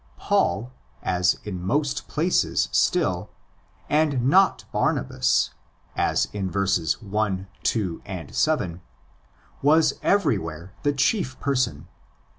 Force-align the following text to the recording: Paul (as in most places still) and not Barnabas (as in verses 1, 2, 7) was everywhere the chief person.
Paul 0.17 0.71
(as 1.03 1.37
in 1.43 1.61
most 1.61 2.07
places 2.07 2.69
still) 2.71 3.29
and 3.87 4.27
not 4.27 4.65
Barnabas 4.71 5.51
(as 5.95 6.27
in 6.33 6.49
verses 6.49 7.03
1, 7.03 7.45
2, 7.61 8.01
7) 8.31 8.81
was 9.61 9.93
everywhere 10.01 10.73
the 10.81 10.93
chief 10.93 11.39
person. 11.39 11.87